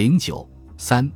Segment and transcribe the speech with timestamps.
[0.00, 0.48] 零九
[0.78, 1.12] 三，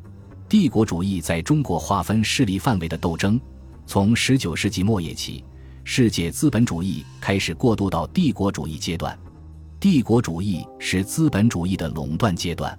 [0.47, 3.41] 帝国主义在中国划分势力范围的斗争，
[3.87, 5.43] 从十九世纪末叶起，
[5.85, 9.19] 世界资本主义开始过渡到帝国主义阶段。
[9.81, 12.79] 帝国主义是资本主义的垄断阶段，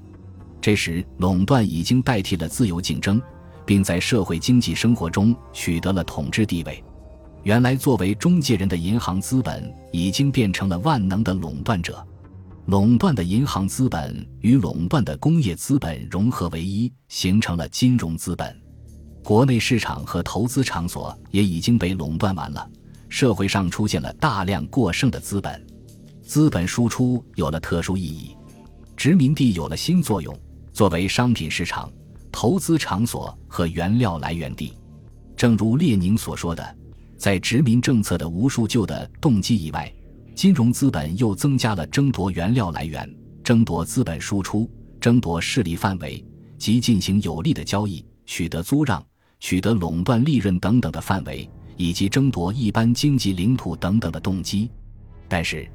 [0.62, 3.20] 这时垄断已经代替了自由竞争，
[3.66, 6.84] 并在社会经济生活中取得了统治地位。
[7.42, 12.08] 原来作为中介人的银行资本已经变成了万能的垄断者，
[12.66, 18.60] 垄断的银行资本与垄断的工业资本融合为一，形成了金融资本。
[19.24, 22.68] 国内市场和投资场所也已经被垄断完了，
[23.08, 25.64] 社会上出现了大量过剩的资本。
[26.24, 28.36] 资本输出有了特殊意义，
[28.98, 30.36] 殖民地有了新作用，
[30.74, 31.92] 作为商品市场、
[32.32, 34.74] 投资场所和原料来源地。
[35.38, 36.76] 正如列宁所说的，
[37.16, 39.94] 在殖民政策的无数旧的动机以外，
[40.36, 43.10] 金融资本又增加了争夺原料来源、
[43.42, 46.24] 争夺资本输出、争夺势力范围
[46.58, 49.04] 及进行有利的交易、取得租让、
[49.40, 54.70] 取得垄断利润等等的范围，以及争夺一般经济领土等等的动机。
[55.30, 55.66] 但是，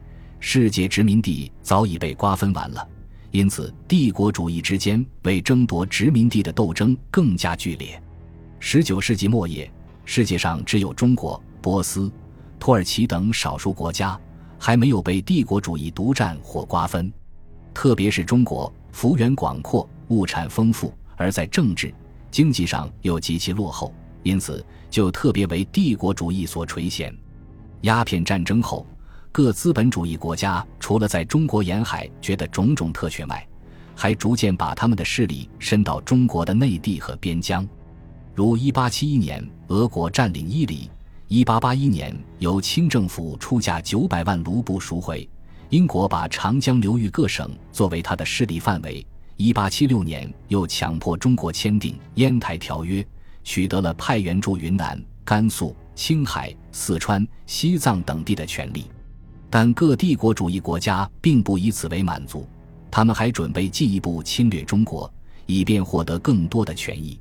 [0.40, 2.86] 世界殖民地早已被瓜分完了，
[3.30, 8.00] 因此帝国主义之间为争夺殖民地的斗争更加剧烈。
[8.58, 9.72] 十九世纪末叶，
[10.04, 12.12] 世界上只有中国、波斯、
[12.58, 14.20] 土耳其等少数国家
[14.60, 17.12] 还没有被帝国主义独占或瓜分。
[17.74, 21.92] 特别是中国，幅员广阔，物产丰富，而在政治、
[22.30, 27.12] 经济上又极其落后，因此就特别为帝国主义所垂涎。
[27.80, 28.86] 鸦片战争后。
[29.32, 33.46] 各资本主义国家除了在中国沿海觉得种种特权外，
[33.94, 37.64] 还逐渐把他们的势力伸到中国的内地和边疆。
[38.34, 40.90] 如1871年，俄国占领伊犁
[41.30, 45.26] ；1881年，由清政府出价900万卢布赎回；
[45.68, 49.06] 英国把长江流域各省作为他的势力范围
[49.38, 53.00] ；1876年，又强迫中国签订《烟台条约》，
[53.44, 58.90] 取得了派援助云南、甘肃、青海、四川、西藏等地的权利。
[59.48, 62.48] 但各帝国主义国家并不以此为满足，
[62.90, 65.08] 他们还准备进一步侵略中国，
[65.46, 67.18] 以便获得更多的权益。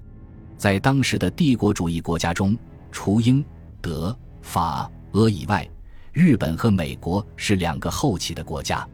[0.57, 2.57] 在当时的帝国主义国家中，
[2.91, 3.45] 除英、
[3.81, 5.69] 德、法、俄以外，
[6.13, 8.87] 日本和美国是两个后起的国家。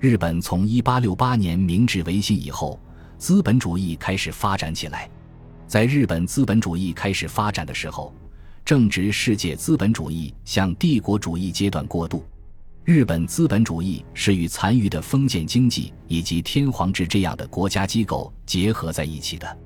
[0.00, 2.78] 日本从1868年明治维新以后，
[3.18, 5.08] 资本主义开始发展起来。
[5.66, 8.12] 在日本资本主义开始发展的时候，
[8.64, 12.24] 正值世界资本主义向帝国主义阶段过渡。
[12.84, 19.56] 日本资本主义是与残余的封建经济以及天皇制这样的国家机构结合在一起的，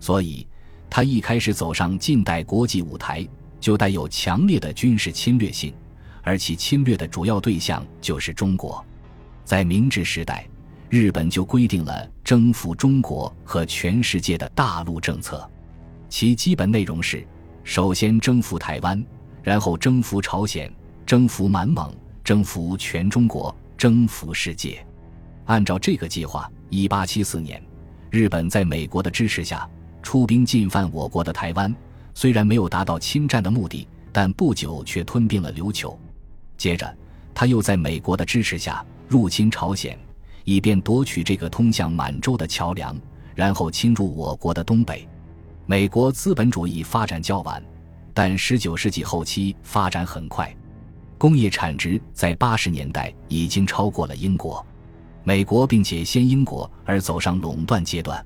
[0.00, 0.44] 所以
[0.90, 3.26] 它一开始走上近代国际舞台
[3.60, 5.72] 就带有强烈的军事侵略性，
[6.22, 8.84] 而其侵略的主要对象就是中国。
[9.44, 10.46] 在明治时代，
[10.88, 15.48] 日本就规定了征服中国和全世界的大陆政策，
[16.08, 17.26] 其基本内容是：
[17.64, 19.04] 首先征服台湾，
[19.42, 20.72] 然后征服朝鲜，
[21.04, 21.92] 征服满蒙。
[22.24, 24.84] 征服全中国，征服世界。
[25.44, 27.62] 按照这个计划，一八七四年，
[28.10, 29.70] 日本在美国的支持下
[30.02, 31.72] 出兵进犯我国的台湾，
[32.16, 35.96] 虽然没有达到侵占的目的，但不久却吞并了琉球。
[36.56, 36.96] 接着，
[37.34, 39.98] 他又在美国的支持下入侵朝鲜，
[40.44, 42.98] 以便夺取这个通向满洲的桥梁，
[43.34, 45.06] 然后侵入我国的东北。
[45.66, 47.62] 美国资本主义发展较晚，
[48.14, 50.50] 但十九世纪后期发展很快。
[51.18, 54.64] 工业产值在八十年代已经超过了英国、
[55.22, 58.24] 美国，并且先英国而走上垄断阶段。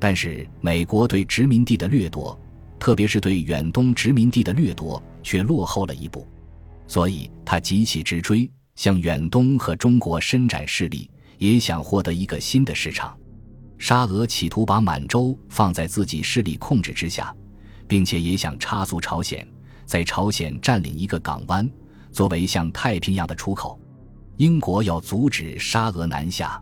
[0.00, 2.36] 但是，美国对殖民地的掠夺，
[2.80, 6.26] 特别是对远东殖民地的掠夺，却落后了一步。
[6.88, 11.08] 所以，他急起直追，向远东和中国伸展势力，
[11.38, 13.16] 也想获得一个新的市场。
[13.78, 17.34] 沙俄企图把满洲放在自己势力控制之下，
[17.86, 19.46] 并且也想插足朝鲜，
[19.84, 21.70] 在朝鲜占领一个港湾。
[22.10, 23.78] 作为向太平洋的出口，
[24.36, 26.60] 英国要阻止沙俄南下，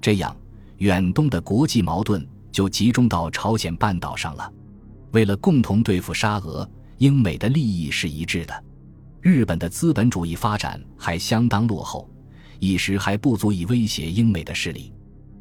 [0.00, 0.36] 这样
[0.78, 4.52] 远东的国际矛盾就集中到朝鲜半岛上了。
[5.12, 6.68] 为了共同对付沙俄，
[6.98, 8.64] 英美的利益是一致的。
[9.20, 12.08] 日本的资本主义发展还相当落后，
[12.58, 14.92] 一时还不足以威胁英美的势力。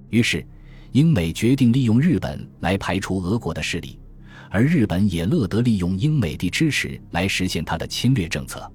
[0.09, 0.45] 于是，
[0.91, 3.99] 英美决定利用日本来排除俄国的势力，
[4.49, 8.69] 而日本也乐得利用英美的支持来实现他的侵略政策。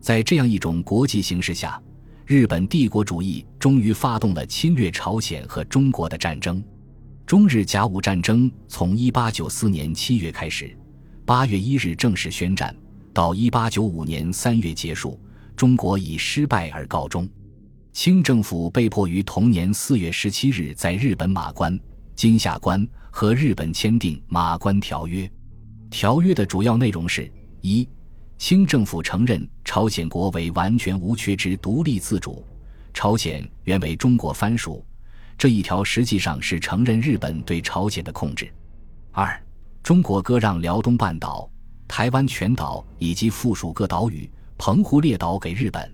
[0.00, 1.80] 在这样一种国际形势下，
[2.24, 6.64] 日本帝国主义终于发动了侵略朝鲜和中国的战争。
[7.30, 10.76] 中日甲午战争从1894年7月开始
[11.24, 12.74] ，8月1日正式宣战，
[13.14, 15.16] 到1895年3月结束，
[15.54, 17.28] 中国以失败而告终。
[17.92, 21.78] 清政府被迫于同年4月17日在日本马关
[22.16, 25.24] 金下关和日本签订《马关条约》。
[25.88, 27.30] 条约的主要内容是：
[27.60, 27.88] 一、
[28.38, 32.44] 清政府承认朝鲜国为完全无缺之独立自主，
[32.92, 34.84] 朝鲜原为中国藩属。
[35.40, 38.52] 这一条实际上是承认日本对朝鲜的控制。
[39.10, 39.42] 二、
[39.82, 41.50] 中国割让辽东半岛、
[41.88, 45.90] 台湾全岛以及附属各岛屿、澎湖列岛给日本。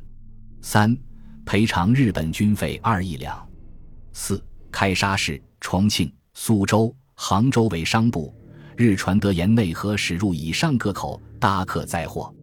[0.63, 0.99] 三、
[1.45, 3.41] 赔偿日本军费二亿两。
[4.13, 8.35] 四、开沙市、重庆、苏州、杭州为商埠，
[8.77, 12.35] 日船得沿内河驶入以上各口搭客载货。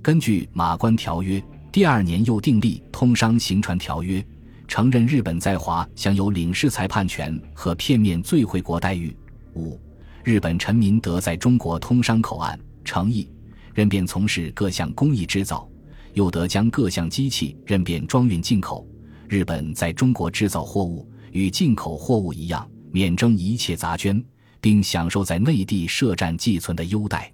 [0.00, 1.38] 根据《马关条约》，
[1.70, 4.20] 第二年又订立《通商行船条约》。
[4.68, 9.16] 承认日本在华享有领事裁判权和片面最惠国待遇。
[9.54, 9.80] 五、
[10.24, 13.30] 日本臣民得在中国通商口岸、城邑
[13.74, 15.68] 任便从事各项工艺制造，
[16.14, 18.86] 又得将各项机器任便装运进口。
[19.28, 24.22] 日本在中国制造货物与进口货物一样，免征一切杂捐，
[24.60, 27.32] 并享受在内地设站寄存的优待。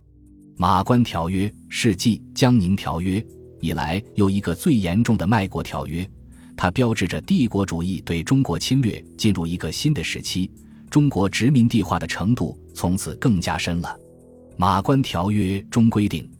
[0.56, 3.24] 马关条约是继江宁条约
[3.60, 6.08] 以来又一个最严重的卖国条约。
[6.62, 10.48] 它标志着帝国主义对中国侵略进入一个新的时期，
[10.88, 13.98] 中国殖民地化的程度从此更加深了。
[14.56, 16.30] 马关条约中规定，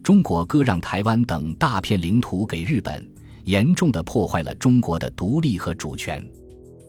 [0.00, 3.04] 中国割让台湾等大片领土给日本，
[3.42, 6.24] 严重的破坏了中国的独立和主权。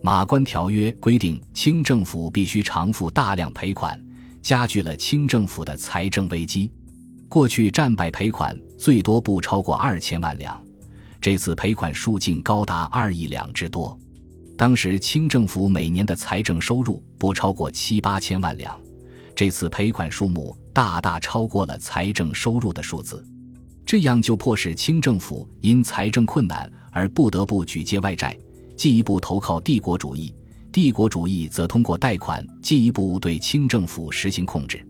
[0.04, 4.00] 马关条约规定，清政府必须偿付大量赔款，
[4.40, 6.70] 加剧了清政府的财政危机。
[7.28, 10.64] 过去战败赔款最多不超过二千万两。
[11.24, 13.98] 这次赔款数竟高达二亿两之多，
[14.58, 18.78] 当时清政府每年的财政收入不超过七八千万两，
[19.34, 23.26] 这次赔款数目大大超过了财政收入的数字，
[23.86, 28.38] 这样就迫使清政府因财政困难而不得不举借外债，
[28.76, 30.36] 进一步投靠帝国主义，
[30.74, 34.86] 帝国主义则通过贷款进一步对清政府实行控制。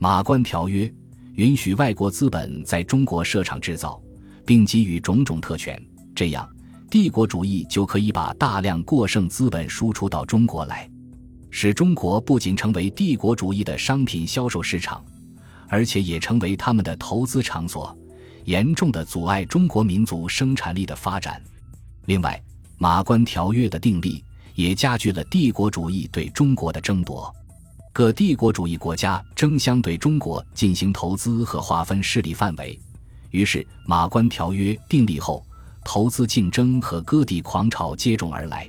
[0.00, 0.92] 马关条约
[1.36, 4.02] 允许外国资本在中国设厂制造。
[4.48, 5.78] 并给予种种特权，
[6.14, 6.48] 这样
[6.88, 10.88] 帝国主义就可以把大量过剩资本输出到中国来，
[11.50, 15.04] 使中国不仅成为帝国主义的商品销售市场，
[15.68, 17.94] 而且也成为他们的投资场所，
[18.46, 21.42] 严重的阻碍中国民族生产力的发展。
[22.06, 22.42] 另外，
[22.78, 24.24] 马关条约的订立
[24.54, 27.30] 也加剧了帝国主义对中国的争夺，
[27.92, 32.80] 各帝国主义国家争相对中国进行投资和划分势力范围。
[33.30, 35.44] 于是，马关条约订立后，
[35.84, 38.68] 投资竞争和割地狂潮接踵而来。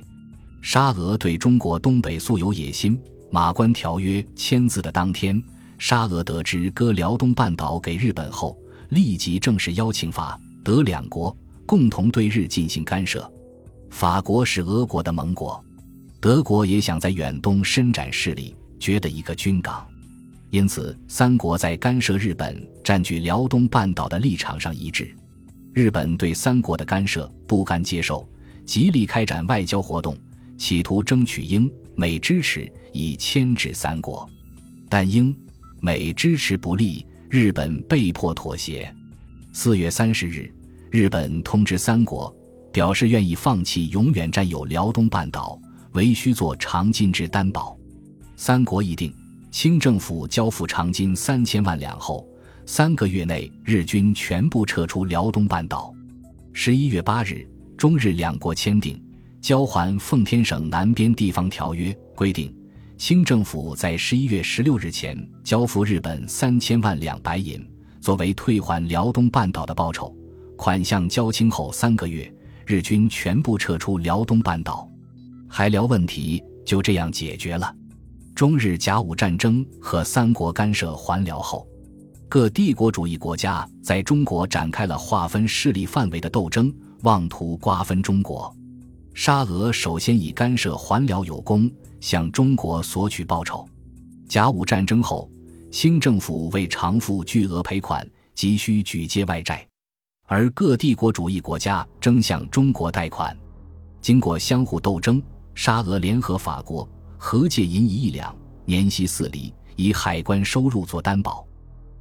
[0.62, 3.00] 沙俄对中国东北素有野心。
[3.30, 5.40] 马关条约签字的当天，
[5.78, 8.58] 沙俄得知割辽东半岛给日本后，
[8.88, 11.34] 立即正式邀请法德两国
[11.64, 13.30] 共同对日进行干涉。
[13.88, 15.64] 法国是俄国的盟国，
[16.20, 19.86] 德国也想在远东伸展势力，掘得一个军港。
[20.50, 25.14] 因此，三国在干涉日本占据辽东半岛的立场上一致。
[25.72, 28.28] 日本对三国的干涉不甘接受，
[28.64, 30.16] 极力开展外交活动，
[30.58, 34.28] 企图争取英美支持以牵制三国。
[34.88, 35.34] 但英
[35.80, 38.92] 美支持不力，日本被迫妥协。
[39.52, 40.52] 四月三十日，
[40.90, 42.34] 日本通知三国，
[42.72, 45.56] 表示愿意放弃永远占有辽东半岛，
[45.92, 47.78] 唯需做长进之担保。
[48.34, 49.14] 三国议定。
[49.50, 52.26] 清政府交付长金三千万两后，
[52.66, 55.92] 三个月内日军全部撤出辽东半岛。
[56.52, 57.46] 十一月八日，
[57.76, 58.96] 中日两国签订
[59.40, 62.54] 《交还奉天省南边地方条约》，规定
[62.96, 67.60] 清政府在十一月十六日前交付日本三千万两白银，
[68.00, 70.14] 作为退还辽东半岛的报酬。
[70.56, 72.32] 款项交清后三个月，
[72.66, 74.88] 日军全部撤出辽东半岛，
[75.48, 77.74] 海辽问题就这样解决了。
[78.34, 81.66] 中日甲午战争和三国干涉还辽后，
[82.28, 86.72] 各帝国主义国家在中国展开了划分势力范围的斗争，
[87.02, 88.54] 妄图瓜分中国。
[89.12, 91.70] 沙俄首先以干涉还辽有功，
[92.00, 93.68] 向中国索取报酬。
[94.26, 95.30] 甲午战争后，
[95.70, 99.66] 清政府为偿付巨额赔款，急需举借外债，
[100.26, 103.36] 而各帝国主义国家争向中国贷款。
[104.00, 105.20] 经过相互斗争，
[105.54, 106.88] 沙俄联合法国。
[107.22, 108.34] 合借银一亿两，
[108.64, 111.46] 年息四厘，以海关收入做担保。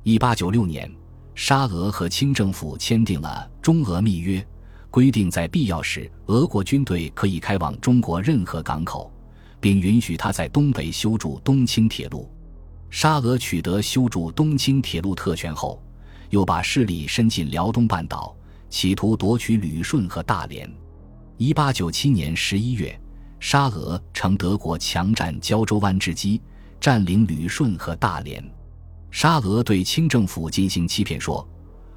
[0.03, 0.89] 一八九六年，
[1.35, 4.43] 沙俄和清政府签订了中俄密约，
[4.89, 9.11] 规定在必要时，俄国军队可以开往中国任何港口，
[9.59, 12.31] 并允许他在东北修筑东清铁路。
[12.89, 15.83] 沙俄取得修筑东清铁路特权后，
[16.29, 18.33] 又把势力伸进辽东半岛，
[18.69, 20.73] 企图夺取旅顺和大连。
[21.35, 22.97] 一八九七年十一月。
[23.39, 26.41] 沙俄乘德国强占胶州湾之机，
[26.79, 28.43] 占领旅顺和大连。
[29.12, 31.48] 沙俄对清政府进行欺骗，说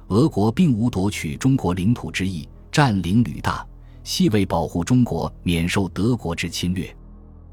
[0.07, 3.65] 俄国并无夺取中国领土之意，占领旅大，
[4.03, 6.95] 系为保护中国免受德国之侵略。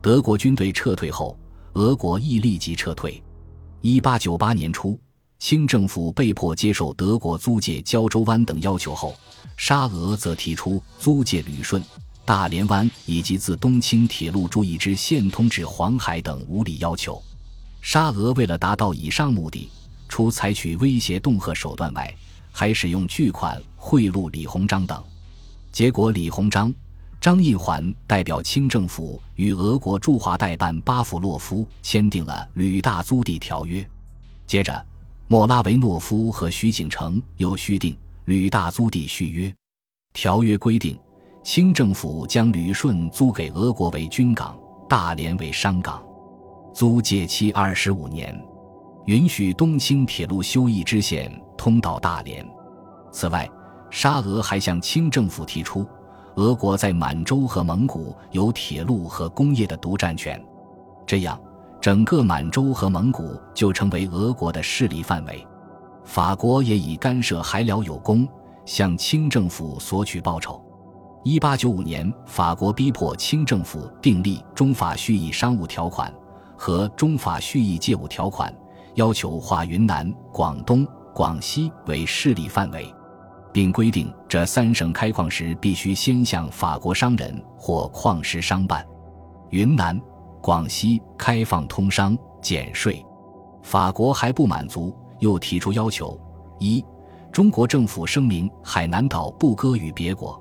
[0.01, 1.39] 德国军队撤退后，
[1.75, 3.23] 俄国亦立即撤退。
[3.81, 4.99] 一八九八年初，
[5.39, 9.15] 清政府被迫接受德国租借胶州湾等要求后，
[9.57, 11.83] 沙俄则提出租借旅顺、
[12.31, 17.21] 大连湾以及自东清铁路筑一支线通至黄海等无理要求。
[17.83, 19.69] 沙俄为了达到以上目的，
[20.09, 22.15] 除采取威胁恫吓手段外，
[22.53, 25.03] 还使用巨款贿赂李鸿章等。
[25.73, 26.73] 结果，李鸿章、
[27.21, 33.83] 张印环代表清政府与俄国驻华代办巴甫洛夫签订了《旅大租地条约》。
[34.47, 34.87] 接着，
[35.27, 37.93] 莫拉维诺夫和徐景成又续订
[38.27, 39.49] 《旅大租地续约》。
[40.13, 40.97] 条约规定，
[41.43, 46.03] 清政府将旅顺租给俄国为军港，大连为商港。
[46.73, 48.39] 租借期二十五年，
[49.07, 52.47] 允许东清铁路修一支线通到大连。
[53.11, 53.49] 此外，
[53.91, 55.87] 沙俄还向清政府提出，
[56.37, 60.41] 俄国在满洲和蒙古有铁路和工业的独占权，
[61.07, 61.41] 这样
[61.81, 65.45] 整个满洲和蒙古就成为俄国的势力范围。
[66.05, 68.29] 法国也以干涉海辽有功，
[68.67, 70.63] 向清政府索取报酬。
[71.23, 76.11] 一八九五年，法国逼迫清政府订立中法续议商务条款。
[76.57, 78.55] 和中法续议借务条款，
[78.95, 82.95] 要求划云南、广东、广西为势力范围，
[83.51, 88.87] 并规定这三省开矿时必须先向法国商人或矿石商办。
[89.49, 89.99] 云南、
[90.43, 93.05] 广西开放通商减税，
[93.63, 96.19] 法国还不满足，又提出要求：
[96.59, 96.85] 一、
[97.33, 100.39] 中国政府声明海南岛不割与别国；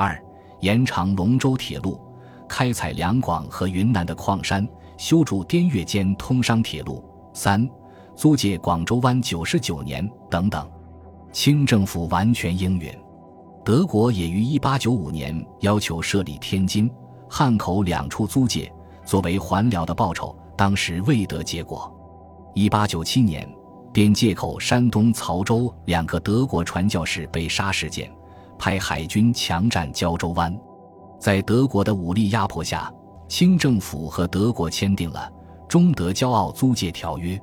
[0.00, 0.18] 二、
[0.60, 2.00] 延长龙舟铁路，
[2.48, 4.66] 开采两广和云南的矿山。
[4.96, 7.04] 修筑滇越间通商铁路，
[7.34, 7.68] 三
[8.16, 10.66] 租借广州湾九十九年等等，
[11.32, 12.90] 清政府完全应允。
[13.62, 16.90] 德国也于一八九五年要求设立天津、
[17.28, 18.72] 汉口两处租界，
[19.04, 21.94] 作为还辽的报酬，当时未得结果。
[22.54, 23.46] 一八九七年，
[23.92, 28.10] 便借口山东曹州两个德国传教士被杀事件，
[28.60, 30.54] 派海军强占胶州湾，
[31.18, 32.92] 在德国的武力压迫下。
[33.26, 35.32] 清政府和德国签订了
[35.66, 37.36] 《中德骄傲租界条约》。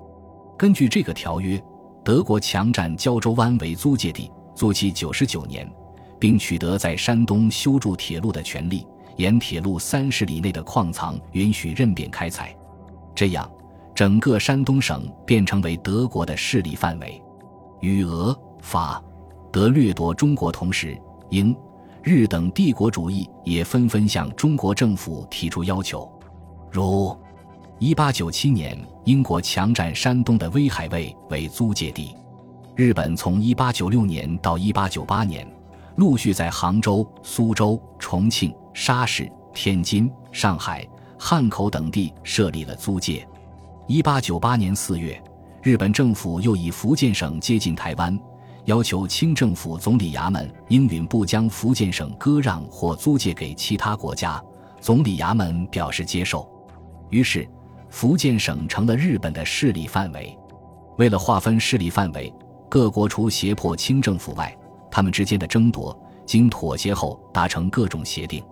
[0.56, 1.60] 根据这个条约，
[2.04, 5.68] 德国强占胶州湾为租界地，租期九十九年，
[6.20, 8.86] 并取得在山东修筑铁路的权利。
[9.16, 12.56] 沿铁路三十里内的矿藏允许任便开采。
[13.16, 13.50] 这样，
[13.96, 17.20] 整个山东省便成为德国的势力范围。
[17.80, 19.02] 与俄、法、
[19.52, 20.96] 德掠夺中国同时，
[21.30, 21.56] 英。
[22.04, 26.10] 日等帝国主义也纷纷向中国政府提出要求，
[26.72, 27.14] 如
[27.80, 32.16] 1897年，英国强占山东的威海卫为租界地；
[32.76, 35.48] 日本从1896年到1898年，
[35.98, 40.88] 陆续在杭州、苏州、重庆、沙市、天津、上海、
[41.20, 43.28] 汉口等地设立了租界。
[43.90, 45.22] 1898年4月，
[45.62, 48.18] 日本政府又以福建省接近台湾。
[48.68, 54.44] 要求清政府总理衙门应允不将福建省割让或租借给其他国家，
[54.82, 56.46] 总理衙门表示接受。
[57.10, 57.48] 于是，
[57.90, 60.38] 福建省成了日本的势力范围。
[60.98, 62.32] 为了划分势力范围，
[62.70, 64.54] 各国除胁迫清政府外，
[64.92, 68.44] 他们之间的争夺经妥协后达成各种协定。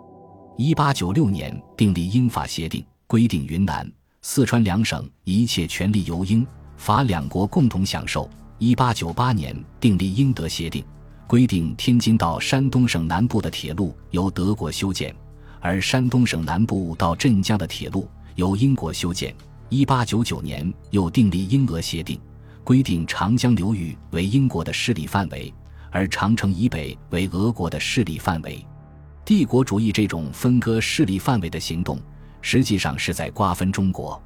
[0.56, 3.86] 一八九六年订立英法协定，规定云南、
[4.22, 8.30] 四川两省一切权利由英法两国共同享受。
[8.58, 10.82] 一八九八年订立英德协定，
[11.28, 15.14] 规定天津到山东省南部的铁路由德国修建，
[15.60, 19.36] 而山东省南部到镇江的铁路由英国修建。
[19.68, 22.18] 一八九九年又订立英俄协定，
[22.64, 25.54] 规定长江流域为英国的势力范围，
[25.92, 28.66] 而长城以北为俄国的势力范围。
[29.26, 32.00] 帝国主义这种分割势力范围的行动，
[32.42, 34.22] 实际上是在瓜分中国。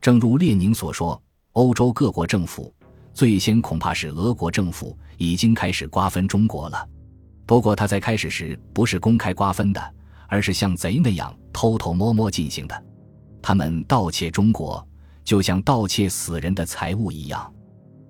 [0.00, 1.20] 正如列宁所说，
[1.54, 2.72] 欧洲各国政府。
[3.14, 6.88] 最先恐怕是俄国政府已经开始瓜分中国了，
[7.46, 9.94] 不过他在开始时不是公开瓜分的，
[10.28, 12.84] 而是像贼那样偷偷摸摸进行的。
[13.40, 14.84] 他们盗窃中国，
[15.22, 17.52] 就像盗窃死人的财物一样。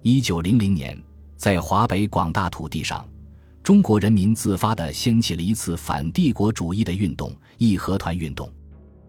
[0.00, 0.98] 一九零零年，
[1.36, 3.06] 在华北广大土地上，
[3.62, 8.50] 中国人民自发地掀起了一次反帝国主义的运动——义和团运动。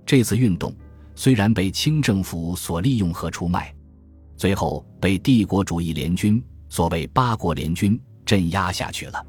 [0.05, 0.75] 这次运动
[1.15, 3.74] 虽然被清政府所利用和出卖。
[4.37, 9.25] 最后被帝国主义联军（所谓八国联军）镇压下去了，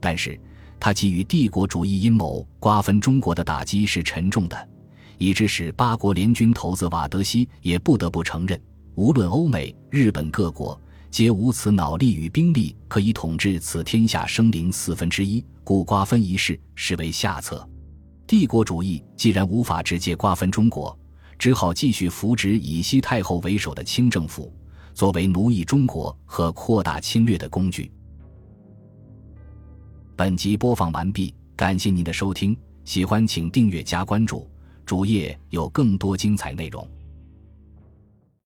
[0.00, 0.38] 但是
[0.78, 4.68] 他基于帝国主义阴谋瓜分中国的打击是沉重的，
[5.16, 8.60] 以致使八国联军头子瓦德西也不得不承认，
[8.94, 10.78] 无论欧美、日本各国，
[11.10, 17.66] 皆无此脑力与兵力可以统治此天下生灵四分之一，故瓜分一事实为下策。
[18.26, 20.98] 帝国主义既然无法直接瓜分中国，
[21.42, 24.54] 只好继续扶植以西太后为首的清政府，
[24.94, 27.90] 作为奴役中国和扩大侵略的工具。
[30.14, 34.48] 本集播放完毕，感谢您的收听，喜欢请订阅加关注，
[34.86, 36.88] 主页有更多精彩内容。